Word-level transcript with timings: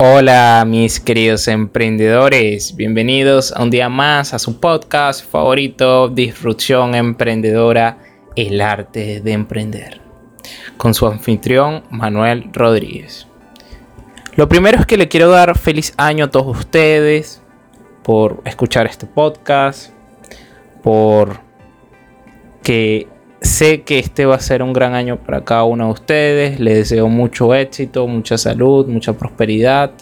Hola 0.00 0.64
mis 0.66 0.98
queridos 0.98 1.46
emprendedores, 1.46 2.74
bienvenidos 2.74 3.52
a 3.52 3.62
un 3.62 3.70
día 3.70 3.88
más 3.88 4.34
a 4.34 4.40
su 4.40 4.58
podcast 4.58 5.24
favorito, 5.24 6.08
Disrupción 6.08 6.96
Emprendedora, 6.96 7.98
el 8.34 8.60
arte 8.60 9.20
de 9.20 9.32
emprender, 9.32 10.00
con 10.76 10.94
su 10.94 11.06
anfitrión 11.06 11.84
Manuel 11.90 12.50
Rodríguez. 12.52 13.28
Lo 14.34 14.48
primero 14.48 14.80
es 14.80 14.86
que 14.86 14.96
le 14.96 15.06
quiero 15.06 15.30
dar 15.30 15.56
feliz 15.56 15.94
año 15.96 16.24
a 16.24 16.30
todos 16.30 16.58
ustedes 16.58 17.40
por 18.02 18.42
escuchar 18.44 18.86
este 18.86 19.06
podcast, 19.06 19.92
por 20.82 21.38
que 22.64 23.06
sé 23.44 23.82
que 23.82 23.98
este 23.98 24.26
va 24.26 24.36
a 24.36 24.40
ser 24.40 24.62
un 24.62 24.72
gran 24.72 24.94
año 24.94 25.16
para 25.18 25.44
cada 25.44 25.64
uno 25.64 25.86
de 25.86 25.92
ustedes. 25.92 26.60
Les 26.60 26.74
deseo 26.76 27.08
mucho 27.08 27.54
éxito, 27.54 28.06
mucha 28.06 28.38
salud, 28.38 28.86
mucha 28.86 29.12
prosperidad 29.12 29.92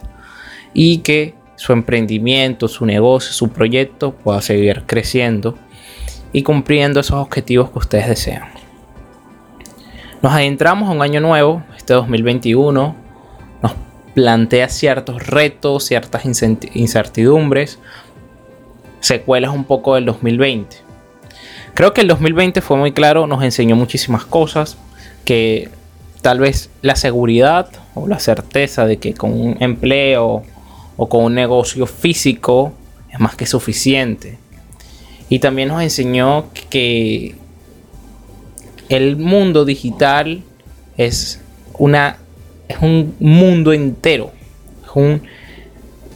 y 0.72 0.98
que 0.98 1.34
su 1.56 1.72
emprendimiento, 1.72 2.68
su 2.68 2.86
negocio, 2.86 3.32
su 3.32 3.50
proyecto 3.50 4.12
pueda 4.12 4.40
seguir 4.40 4.84
creciendo 4.86 5.56
y 6.32 6.42
cumpliendo 6.42 7.00
esos 7.00 7.18
objetivos 7.18 7.70
que 7.70 7.78
ustedes 7.78 8.08
desean. 8.08 8.48
Nos 10.22 10.32
adentramos 10.32 10.88
a 10.88 10.92
un 10.92 11.02
año 11.02 11.20
nuevo, 11.20 11.62
este 11.76 11.94
2021. 11.94 12.96
Nos 13.62 13.72
plantea 14.14 14.68
ciertos 14.68 15.26
retos, 15.26 15.84
ciertas 15.84 16.24
incertidumbres, 16.24 17.78
secuelas 19.00 19.52
un 19.52 19.64
poco 19.64 19.96
del 19.96 20.06
2020 20.06 20.91
Creo 21.74 21.94
que 21.94 22.02
el 22.02 22.08
2020 22.08 22.60
fue 22.60 22.76
muy 22.76 22.92
claro, 22.92 23.26
nos 23.26 23.42
enseñó 23.42 23.76
muchísimas 23.76 24.24
cosas, 24.24 24.76
que 25.24 25.70
tal 26.20 26.38
vez 26.38 26.70
la 26.82 26.96
seguridad 26.96 27.68
o 27.94 28.06
la 28.06 28.18
certeza 28.18 28.86
de 28.86 28.98
que 28.98 29.14
con 29.14 29.32
un 29.32 29.56
empleo 29.60 30.42
o 30.96 31.08
con 31.08 31.24
un 31.24 31.34
negocio 31.34 31.86
físico 31.86 32.72
es 33.10 33.18
más 33.20 33.36
que 33.36 33.46
suficiente. 33.46 34.38
Y 35.28 35.38
también 35.38 35.68
nos 35.68 35.82
enseñó 35.82 36.46
que 36.68 37.36
el 38.88 39.16
mundo 39.16 39.64
digital 39.64 40.42
es 40.98 41.40
una 41.78 42.18
es 42.68 42.78
un 42.80 43.14
mundo 43.18 43.72
entero, 43.72 44.30
un, 44.94 45.22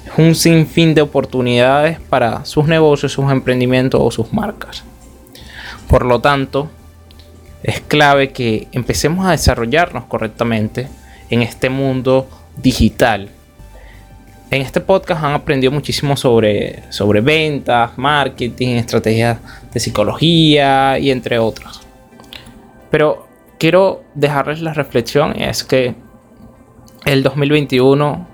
es 0.07 0.19
un 0.19 0.35
sinfín 0.35 0.95
de 0.95 1.03
oportunidades 1.03 2.01
para 2.01 2.45
sus 2.45 2.67
negocios, 2.67 3.13
sus 3.13 3.31
emprendimientos 3.31 4.01
o 4.03 4.11
sus 4.11 4.33
marcas. 4.33 4.85
Por 5.89 6.05
lo 6.05 6.21
tanto, 6.21 6.71
es 7.63 7.81
clave 7.81 8.33
que 8.33 8.69
empecemos 8.73 9.27
a 9.27 9.33
desarrollarnos 9.33 10.05
correctamente 10.05 10.89
en 11.31 11.43
este 11.43 11.71
mundo 11.71 12.29
digital. 12.57 13.31
En 14.51 14.63
este 14.63 14.81
podcast 14.81 15.25
han 15.25 15.33
aprendido 15.33 15.73
muchísimo 15.73 16.17
sobre, 16.17 16.85
sobre 16.93 17.21
ventas, 17.21 17.99
marketing, 17.99 18.77
estrategias 18.77 19.39
de 19.73 19.81
psicología 19.81 20.99
y 20.99 21.11
entre 21.11 21.39
otros. 21.39 21.81
Pero 22.91 23.27
quiero 23.59 24.05
dejarles 24.15 24.61
la 24.61 24.73
reflexión, 24.73 25.41
es 25.41 25.65
que 25.65 25.95
el 27.05 27.23
2021 27.23 28.27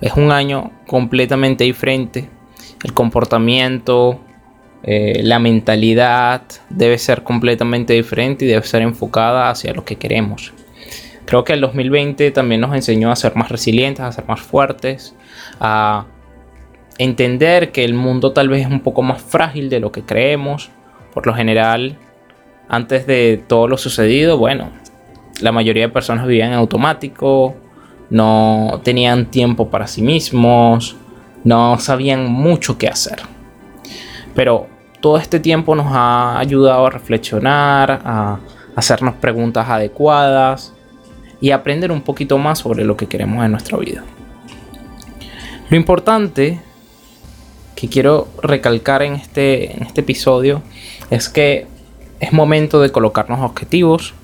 es 0.00 0.12
un 0.14 0.32
año 0.32 0.72
completamente 0.86 1.64
diferente. 1.64 2.28
El 2.82 2.92
comportamiento, 2.92 4.20
eh, 4.82 5.20
la 5.24 5.38
mentalidad 5.38 6.42
debe 6.70 6.98
ser 6.98 7.22
completamente 7.22 7.94
diferente 7.94 8.44
y 8.44 8.48
debe 8.48 8.64
ser 8.64 8.82
enfocada 8.82 9.50
hacia 9.50 9.74
lo 9.74 9.84
que 9.84 9.96
queremos. 9.96 10.52
Creo 11.24 11.44
que 11.44 11.52
el 11.52 11.60
2020 11.60 12.30
también 12.30 12.60
nos 12.60 12.74
enseñó 12.74 13.10
a 13.10 13.16
ser 13.16 13.36
más 13.36 13.50
resilientes, 13.50 14.02
a 14.02 14.12
ser 14.12 14.24
más 14.26 14.40
fuertes, 14.40 15.14
a 15.60 16.06
entender 16.96 17.70
que 17.70 17.84
el 17.84 17.94
mundo 17.94 18.32
tal 18.32 18.48
vez 18.48 18.62
es 18.62 18.72
un 18.72 18.80
poco 18.80 19.02
más 19.02 19.20
frágil 19.20 19.68
de 19.68 19.80
lo 19.80 19.92
que 19.92 20.02
creemos. 20.02 20.70
Por 21.12 21.26
lo 21.26 21.34
general, 21.34 21.98
antes 22.68 23.06
de 23.06 23.42
todo 23.46 23.68
lo 23.68 23.76
sucedido, 23.76 24.38
bueno, 24.38 24.70
la 25.40 25.52
mayoría 25.52 25.86
de 25.86 25.92
personas 25.92 26.26
vivían 26.26 26.52
en 26.52 26.58
automático, 26.58 27.56
no 28.10 28.80
tenían 28.82 29.26
tiempo 29.26 29.68
para 29.68 29.86
sí 29.86 30.02
mismos, 30.02 30.96
no 31.44 31.78
sabían 31.78 32.26
mucho 32.26 32.78
qué 32.78 32.88
hacer. 32.88 33.18
Pero 34.38 34.68
todo 35.00 35.18
este 35.18 35.40
tiempo 35.40 35.74
nos 35.74 35.88
ha 35.90 36.38
ayudado 36.38 36.86
a 36.86 36.90
reflexionar, 36.90 37.90
a 38.04 38.38
hacernos 38.76 39.16
preguntas 39.16 39.68
adecuadas 39.68 40.72
y 41.40 41.50
aprender 41.50 41.90
un 41.90 42.02
poquito 42.02 42.38
más 42.38 42.60
sobre 42.60 42.84
lo 42.84 42.96
que 42.96 43.08
queremos 43.08 43.44
en 43.44 43.50
nuestra 43.50 43.76
vida. 43.78 44.04
Lo 45.68 45.76
importante 45.76 46.60
que 47.74 47.88
quiero 47.88 48.28
recalcar 48.40 49.02
en 49.02 49.14
este, 49.14 49.76
en 49.76 49.82
este 49.82 50.02
episodio 50.02 50.62
es 51.10 51.28
que 51.28 51.66
es 52.20 52.32
momento 52.32 52.80
de 52.80 52.92
colocarnos 52.92 53.40
objetivos, 53.40 54.14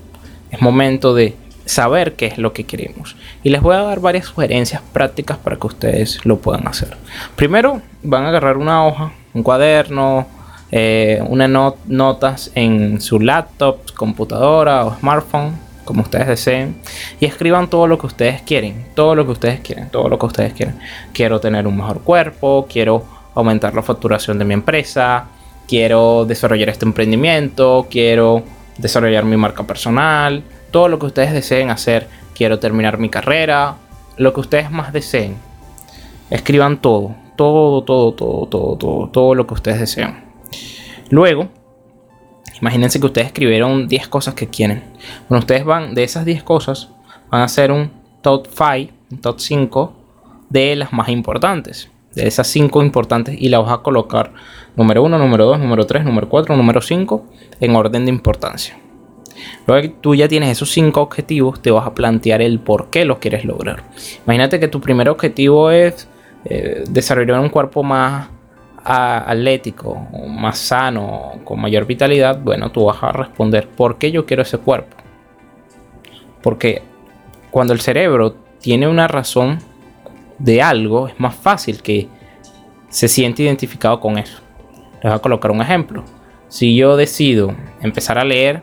es 0.49 0.61
momento 0.61 1.13
de 1.13 1.35
saber 1.65 2.15
qué 2.15 2.27
es 2.27 2.37
lo 2.37 2.53
que 2.53 2.63
queremos. 2.63 3.17
Y 3.43 3.49
les 3.49 3.61
voy 3.61 3.75
a 3.75 3.81
dar 3.81 3.99
varias 3.99 4.27
sugerencias 4.27 4.81
prácticas 4.93 5.37
para 5.39 5.57
que 5.57 5.67
ustedes 5.67 6.25
lo 6.25 6.37
puedan 6.37 6.69
hacer. 6.69 6.95
Primero, 7.35 7.81
van 8.01 8.23
a 8.23 8.29
agarrar 8.29 8.55
una 8.55 8.87
hoja, 8.87 9.11
un 9.35 9.43
cuaderno, 9.43 10.25
eh, 10.71 11.21
unas 11.27 11.75
notas 11.85 12.51
en 12.55 12.99
su 12.99 13.19
laptop, 13.19 13.93
computadora 13.93 14.85
o 14.85 14.95
smartphone, 14.95 15.53
como 15.83 16.01
ustedes 16.01 16.27
deseen, 16.27 16.77
y 17.19 17.25
escriban 17.25 17.69
todo 17.69 17.85
lo 17.85 17.99
que 17.99 18.07
ustedes 18.07 18.41
quieren, 18.41 18.87
todo 18.95 19.13
lo 19.13 19.25
que 19.25 19.33
ustedes 19.33 19.59
quieren, 19.59 19.89
todo 19.89 20.09
lo 20.09 20.17
que 20.17 20.25
ustedes 20.25 20.53
quieren. 20.53 20.79
Quiero 21.13 21.39
tener 21.39 21.67
un 21.67 21.77
mejor 21.77 22.01
cuerpo, 22.01 22.65
quiero 22.67 23.05
aumentar 23.35 23.75
la 23.75 23.83
facturación 23.83 24.39
de 24.39 24.45
mi 24.45 24.55
empresa, 24.55 25.27
quiero 25.67 26.25
desarrollar 26.25 26.69
este 26.69 26.85
emprendimiento, 26.85 27.87
quiero 27.91 28.43
desarrollar 28.77 29.25
mi 29.25 29.37
marca 29.37 29.63
personal, 29.63 30.43
todo 30.71 30.87
lo 30.87 30.97
que 30.97 31.07
ustedes 31.07 31.33
deseen 31.33 31.69
hacer, 31.69 32.07
quiero 32.33 32.57
terminar 32.57 32.97
mi 32.97 33.09
carrera, 33.09 33.75
lo 34.17 34.33
que 34.33 34.39
ustedes 34.39 34.71
más 34.71 34.93
deseen. 34.93 35.35
Escriban 36.29 36.77
todo, 36.77 37.15
todo, 37.35 37.83
todo, 37.83 38.13
todo, 38.13 38.47
todo, 38.47 38.77
todo, 38.77 39.09
todo 39.09 39.35
lo 39.35 39.47
que 39.47 39.53
ustedes 39.53 39.79
desean. 39.79 40.25
Luego, 41.09 41.49
imagínense 42.59 42.99
que 42.99 43.05
ustedes 43.05 43.27
escribieron 43.27 43.87
10 43.87 44.07
cosas 44.07 44.33
que 44.33 44.47
quieren. 44.47 44.83
Bueno, 45.29 45.39
ustedes 45.39 45.65
van 45.65 45.93
de 45.93 46.03
esas 46.03 46.25
10 46.25 46.43
cosas, 46.43 46.89
van 47.29 47.41
a 47.41 47.45
hacer 47.45 47.71
un 47.71 47.91
top 48.21 48.47
5, 48.47 48.93
un 49.11 49.17
top 49.21 49.39
5 49.39 49.93
de 50.49 50.75
las 50.75 50.93
más 50.93 51.09
importantes. 51.09 51.89
De 52.13 52.25
esas 52.27 52.47
5 52.47 52.81
importantes 52.81 53.35
y 53.37 53.49
las 53.49 53.61
vas 53.61 53.73
a 53.73 53.77
colocar 53.79 54.33
número 54.77 55.03
1, 55.03 55.17
número 55.17 55.45
2, 55.45 55.59
número 55.59 55.85
3, 55.85 56.05
número 56.05 56.29
4, 56.29 56.55
número 56.55 56.81
5 56.81 57.25
en 57.59 57.75
orden 57.75 58.05
de 58.05 58.11
importancia. 58.11 58.77
Luego 59.67 59.81
que 59.81 59.89
tú 59.89 60.15
ya 60.15 60.27
tienes 60.27 60.49
esos 60.49 60.71
5 60.71 61.01
objetivos, 61.01 61.61
te 61.61 61.71
vas 61.71 61.85
a 61.85 61.93
plantear 61.93 62.41
el 62.41 62.59
por 62.59 62.89
qué 62.89 63.03
los 63.03 63.17
quieres 63.17 63.43
lograr. 63.43 63.83
Imagínate 64.25 64.59
que 64.59 64.69
tu 64.69 64.79
primer 64.79 65.09
objetivo 65.09 65.71
es 65.71 66.07
eh, 66.45 66.83
desarrollar 66.87 67.39
un 67.39 67.49
cuerpo 67.49 67.83
más 67.83 68.29
atlético, 68.85 69.95
más 70.29 70.59
sano, 70.59 71.39
con 71.43 71.59
mayor 71.59 71.87
vitalidad, 71.87 72.39
bueno, 72.39 72.71
tú 72.71 72.85
vas 72.85 73.01
a 73.01 73.11
responder, 73.11 73.67
¿por 73.67 73.97
qué 73.97 74.11
yo 74.11 74.27
quiero 74.27 74.43
ese 74.43 74.59
cuerpo? 74.59 74.95
Porque 76.43 76.83
cuando 77.49 77.73
el 77.73 77.81
cerebro 77.81 78.35
tiene 78.59 78.87
una 78.87 79.07
razón 79.07 79.57
de 80.37 80.61
algo, 80.61 81.07
es 81.07 81.19
más 81.19 81.35
fácil 81.35 81.81
que 81.81 82.07
se 82.89 83.07
siente 83.07 83.41
identificado 83.41 83.99
con 83.99 84.19
eso. 84.19 84.41
Les 84.95 85.03
voy 85.03 85.13
a 85.13 85.19
colocar 85.19 85.49
un 85.49 85.61
ejemplo. 85.61 86.03
Si 86.47 86.75
yo 86.75 86.95
decido 86.95 87.55
empezar 87.81 88.19
a 88.19 88.23
leer, 88.23 88.61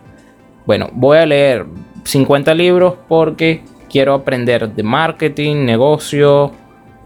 bueno, 0.67 0.89
voy 0.93 1.19
a 1.19 1.27
leer 1.27 1.67
50 2.05 2.55
libros 2.55 2.95
porque 3.09 3.63
quiero 3.91 4.15
aprender 4.15 4.73
de 4.73 4.83
marketing, 4.85 5.65
negocio, 5.65 6.53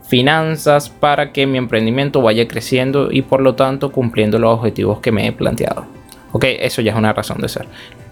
finanzas 0.09 0.89
para 0.89 1.33
que 1.33 1.47
mi 1.47 1.59
emprendimiento 1.59 2.23
vaya 2.23 2.47
creciendo 2.47 3.11
y 3.11 3.23
por 3.23 3.41
lo 3.41 3.55
tanto 3.55 3.91
cumpliendo 3.91 4.39
los 4.39 4.59
objetivos 4.59 5.01
que 5.01 5.13
me 5.13 5.27
he 5.27 5.33
planteado. 5.33 5.85
Ok, 6.33 6.45
eso 6.61 6.83
ya 6.83 6.93
es 6.93 6.99
una 6.99 7.13
razón 7.13 7.41
de 7.41 7.49
ser. 7.49 7.67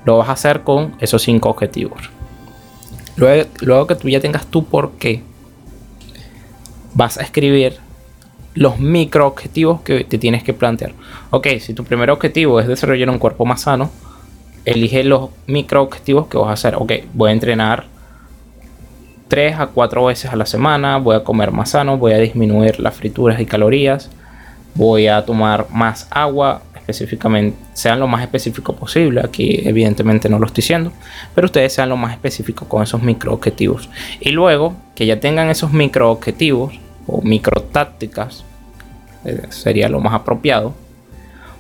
Lo 0.05 0.19
vas 0.19 0.29
a 0.29 0.32
hacer 0.32 0.62
con 0.62 0.94
esos 1.00 1.23
cinco 1.23 1.50
objetivos. 1.50 2.11
Luego, 3.17 3.49
luego 3.61 3.87
que 3.87 3.94
tú 3.94 4.08
ya 4.08 4.20
tengas 4.20 4.46
tu 4.46 4.64
por 4.64 4.93
qué, 4.93 5.23
vas 6.94 7.19
a 7.19 7.23
escribir 7.23 7.76
los 8.55 8.79
micro 8.79 9.26
objetivos 9.26 9.81
que 9.82 10.05
te 10.05 10.19
tienes 10.19 10.43
que 10.43 10.52
plantear. 10.52 10.93
Ok, 11.31 11.49
si 11.61 11.75
tu 11.75 11.85
primer 11.85 12.11
objetivo 12.11 12.61
es 12.61 12.67
desarrollar 12.67 13.11
un 13.11 13.19
cuerpo 13.19 13.44
más 13.44 13.62
sano, 13.62 13.91
elige 14.64 15.05
los 15.05 15.31
micro 15.46 15.82
objetivos 15.82 16.26
que 16.29 16.38
vas 16.38 16.49
a 16.49 16.52
hacer. 16.52 16.76
Ok, 16.76 16.93
voy 17.12 17.31
a 17.31 17.32
entrenar 17.32 17.94
3 19.34 19.58
a 19.58 19.66
4 19.66 20.04
veces 20.04 20.32
a 20.32 20.36
la 20.36 20.46
semana, 20.46 20.98
voy 20.98 21.16
a 21.16 21.25
comer 21.25 21.50
más 21.50 21.70
sano, 21.70 21.98
voy 21.98 22.12
a 22.12 22.19
disminuir 22.19 22.78
las 22.78 22.94
frituras 22.94 23.40
y 23.40 23.46
calorías, 23.46 24.08
voy 24.76 25.08
a 25.08 25.25
tomar 25.25 25.66
más 25.70 26.06
agua, 26.08 26.62
específicamente, 26.76 27.58
sean 27.72 27.98
lo 27.98 28.06
más 28.06 28.22
específico 28.22 28.76
posible. 28.76 29.22
Aquí 29.25 29.60
evidentemente 29.64 30.28
no 30.28 30.38
lo 30.38 30.46
estoy 30.46 30.62
diciendo, 30.62 30.92
pero 31.34 31.46
ustedes 31.46 31.72
sean 31.72 31.88
lo 31.88 31.96
más 31.96 32.12
específico 32.12 32.69
con 32.69 32.84
esos 32.84 33.02
micro 33.02 33.32
objetivos. 33.32 33.88
Y 34.20 34.31
luego 34.31 34.76
que 34.94 35.04
ya 35.04 35.19
tengan 35.19 35.50
esos 35.50 35.72
micro 35.72 36.12
objetivos 36.12 36.78
o 37.08 37.20
micro 37.20 37.60
tácticas, 37.60 38.44
eh, 39.25 39.48
sería 39.48 39.88
lo 39.88 39.98
más 39.98 40.14
apropiado, 40.14 40.75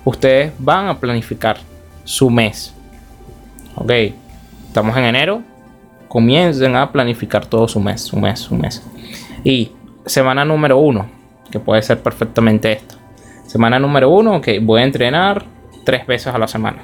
ustedes 0.04 0.52
van 0.60 0.86
a 0.86 1.00
planificar 1.00 1.56
su 2.04 2.30
mes. 2.30 2.72
Ok, 3.74 3.90
estamos 4.68 4.96
en 4.96 5.06
enero, 5.06 5.42
comiencen 6.14 6.76
a 6.76 6.92
planificar 6.92 7.44
todo 7.44 7.66
su 7.66 7.80
mes, 7.80 8.02
su 8.02 8.16
mes, 8.16 8.38
su 8.38 8.54
mes. 8.54 8.80
Y 9.42 9.72
semana 10.06 10.44
número 10.44 10.78
uno, 10.78 11.08
que 11.50 11.58
puede 11.58 11.82
ser 11.82 12.04
perfectamente 12.04 12.70
esto. 12.70 12.94
Semana 13.48 13.80
número 13.80 14.08
uno, 14.08 14.40
que 14.40 14.60
voy 14.60 14.82
a 14.82 14.84
entrenar 14.84 15.44
tres 15.84 16.06
veces 16.06 16.32
a 16.32 16.38
la 16.38 16.46
semana. 16.46 16.82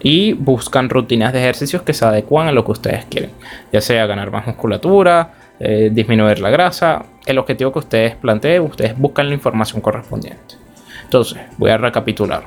Y 0.00 0.32
buscan 0.32 0.90
rutinas 0.90 1.32
de 1.32 1.38
ejercicios 1.38 1.82
que 1.82 1.92
se 1.92 2.04
adecuan 2.04 2.48
a 2.48 2.52
lo 2.52 2.64
que 2.64 2.72
ustedes 2.72 3.04
quieren. 3.04 3.30
Ya 3.72 3.80
sea 3.80 4.06
ganar 4.06 4.32
más 4.32 4.44
musculatura, 4.44 5.32
eh, 5.60 5.88
disminuir 5.92 6.40
la 6.40 6.50
grasa. 6.50 7.04
El 7.26 7.38
objetivo 7.38 7.72
que 7.72 7.78
ustedes 7.78 8.16
planteen, 8.16 8.62
ustedes 8.62 8.98
buscan 8.98 9.28
la 9.28 9.34
información 9.34 9.80
correspondiente. 9.80 10.56
Entonces, 11.04 11.40
voy 11.58 11.70
a 11.70 11.78
recapitular. 11.78 12.42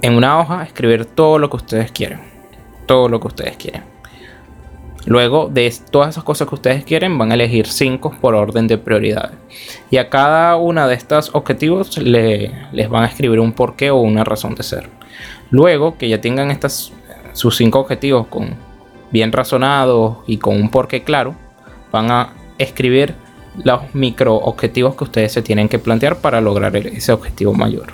En 0.00 0.14
una 0.14 0.40
hoja, 0.40 0.62
escribir 0.62 1.04
todo 1.04 1.38
lo 1.38 1.50
que 1.50 1.56
ustedes 1.56 1.92
quieren 1.92 2.31
todo 2.86 3.08
lo 3.08 3.20
que 3.20 3.28
ustedes 3.28 3.56
quieren. 3.56 3.82
Luego 5.04 5.48
de 5.52 5.72
todas 5.90 6.10
esas 6.10 6.22
cosas 6.22 6.48
que 6.48 6.54
ustedes 6.54 6.84
quieren, 6.84 7.18
van 7.18 7.32
a 7.32 7.34
elegir 7.34 7.66
5 7.66 8.18
por 8.20 8.34
orden 8.34 8.68
de 8.68 8.78
prioridades. 8.78 9.36
Y 9.90 9.96
a 9.96 10.08
cada 10.08 10.56
una 10.56 10.86
de 10.86 10.94
estos 10.94 11.30
objetivos 11.34 11.98
les 11.98 12.88
van 12.88 13.02
a 13.02 13.08
escribir 13.08 13.40
un 13.40 13.52
porqué 13.52 13.90
o 13.90 13.96
una 13.96 14.22
razón 14.22 14.54
de 14.54 14.62
ser. 14.62 14.88
Luego 15.50 15.98
que 15.98 16.08
ya 16.08 16.20
tengan 16.20 16.50
estas, 16.50 16.92
sus 17.32 17.56
5 17.56 17.78
objetivos 17.78 18.28
con, 18.28 18.54
bien 19.10 19.32
razonados 19.32 20.18
y 20.26 20.38
con 20.38 20.54
un 20.54 20.70
porqué 20.70 21.02
claro, 21.02 21.34
van 21.90 22.10
a 22.10 22.32
escribir 22.58 23.14
los 23.64 23.94
micro 23.94 24.36
objetivos 24.36 24.94
que 24.94 25.04
ustedes 25.04 25.32
se 25.32 25.42
tienen 25.42 25.68
que 25.68 25.78
plantear 25.78 26.18
para 26.18 26.40
lograr 26.40 26.76
ese 26.76 27.12
objetivo 27.12 27.52
mayor. 27.52 27.92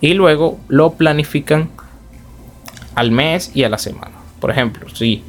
Y 0.00 0.14
luego 0.14 0.58
lo 0.68 0.92
planifican 0.92 1.70
al 2.98 3.12
mes 3.12 3.52
y 3.54 3.62
a 3.62 3.68
la 3.68 3.78
semana. 3.78 4.10
Por 4.40 4.50
ejemplo, 4.50 4.88
si 4.88 5.22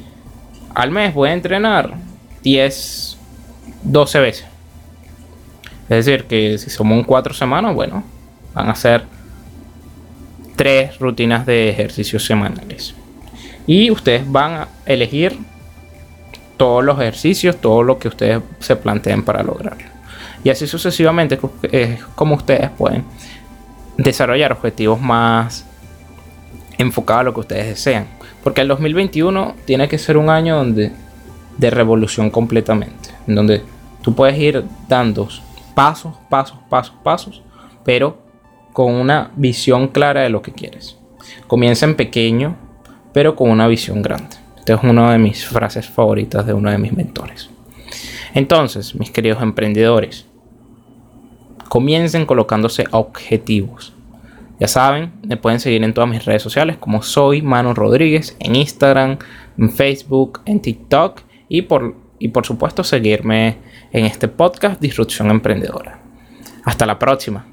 al 0.74 0.90
mes 0.90 1.14
voy 1.14 1.28
a 1.28 1.34
entrenar 1.34 1.94
10, 2.42 3.16
12 3.84 4.18
veces. 4.18 4.46
Es 5.88 6.04
decir, 6.04 6.24
que 6.24 6.58
si 6.58 6.68
somos 6.68 7.06
cuatro 7.06 7.32
semanas, 7.32 7.72
bueno, 7.72 8.02
van 8.54 8.70
a 8.70 8.74
ser 8.74 9.04
tres 10.56 10.98
rutinas 10.98 11.46
de 11.46 11.68
ejercicios 11.70 12.24
semanales. 12.24 12.92
Y 13.68 13.92
ustedes 13.92 14.28
van 14.28 14.52
a 14.52 14.68
elegir 14.84 15.38
todos 16.56 16.82
los 16.82 16.98
ejercicios, 16.98 17.60
todo 17.60 17.84
lo 17.84 18.00
que 18.00 18.08
ustedes 18.08 18.42
se 18.58 18.74
planteen 18.74 19.22
para 19.24 19.44
lograrlo. 19.44 19.86
Y 20.42 20.50
así 20.50 20.66
sucesivamente 20.66 21.38
es 21.70 22.02
como 22.16 22.34
ustedes 22.34 22.68
pueden 22.70 23.04
desarrollar 23.96 24.50
objetivos 24.50 25.00
más 25.00 25.69
enfocado 26.80 27.20
a 27.20 27.22
lo 27.24 27.34
que 27.34 27.40
ustedes 27.40 27.66
desean. 27.66 28.06
Porque 28.42 28.60
el 28.62 28.68
2021 28.68 29.54
tiene 29.64 29.88
que 29.88 29.98
ser 29.98 30.16
un 30.16 30.30
año 30.30 30.56
donde 30.56 30.92
de 31.58 31.70
revolución 31.70 32.30
completamente, 32.30 33.10
en 33.26 33.34
donde 33.34 33.62
tú 34.02 34.14
puedes 34.14 34.38
ir 34.38 34.64
dando 34.88 35.28
pasos, 35.74 36.14
pasos, 36.28 36.58
pasos, 36.68 36.94
pasos, 37.02 37.42
pero 37.84 38.18
con 38.72 38.94
una 38.94 39.30
visión 39.36 39.88
clara 39.88 40.22
de 40.22 40.30
lo 40.30 40.42
que 40.42 40.52
quieres. 40.52 40.96
Comienza 41.46 41.84
en 41.84 41.96
pequeño, 41.96 42.56
pero 43.12 43.36
con 43.36 43.50
una 43.50 43.66
visión 43.66 44.00
grande. 44.00 44.36
Esta 44.58 44.74
es 44.74 44.82
una 44.82 45.12
de 45.12 45.18
mis 45.18 45.46
frases 45.46 45.88
favoritas 45.88 46.46
de 46.46 46.54
uno 46.54 46.70
de 46.70 46.78
mis 46.78 46.92
mentores. 46.92 47.50
Entonces, 48.32 48.94
mis 48.94 49.10
queridos 49.10 49.42
emprendedores, 49.42 50.26
comiencen 51.68 52.26
colocándose 52.26 52.84
objetivos. 52.90 53.92
Ya 54.60 54.68
saben, 54.68 55.12
me 55.26 55.38
pueden 55.38 55.58
seguir 55.58 55.82
en 55.82 55.94
todas 55.94 56.08
mis 56.08 56.24
redes 56.26 56.42
sociales 56.42 56.76
como 56.78 57.02
soy 57.02 57.40
Manu 57.40 57.72
Rodríguez, 57.72 58.36
en 58.40 58.56
Instagram, 58.56 59.16
en 59.56 59.70
Facebook, 59.70 60.42
en 60.44 60.60
TikTok 60.60 61.22
y 61.48 61.62
por, 61.62 61.96
y 62.18 62.28
por 62.28 62.44
supuesto 62.44 62.84
seguirme 62.84 63.56
en 63.90 64.04
este 64.04 64.28
podcast 64.28 64.78
Disrupción 64.78 65.30
Emprendedora. 65.30 66.02
Hasta 66.64 66.84
la 66.84 66.98
próxima. 66.98 67.46